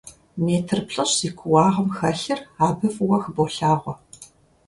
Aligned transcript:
Метр 0.45 0.79
плӏыщӏ 0.87 1.13
зи 1.19 1.29
кууагъым 1.37 1.89
хэлъыр 1.97 2.39
абы 2.67 2.87
фӀыуэ 2.93 3.17
хыболъагъуэ. 3.23 3.93